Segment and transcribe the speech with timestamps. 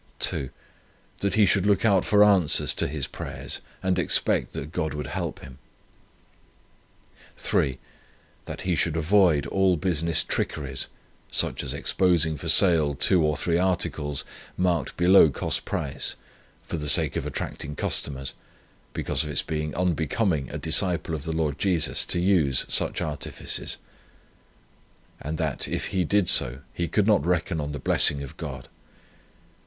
[0.17, 0.49] 2,
[1.19, 5.05] That he should look out for answers to his prayers, and expect that God would
[5.05, 5.59] help him.
[7.37, 7.77] 3,
[8.45, 10.87] That he should avoid all business trickeries,
[11.29, 14.23] such as exposing for sale two or three articles,
[14.57, 16.15] marked below cost price,
[16.63, 18.33] for the sake of attracting customers,
[18.93, 23.77] because of its being unbecoming a disciple of the Lord Jesus to use such artifices;
[25.21, 28.67] and that, if he did so, he could not reckon on the blessing of God.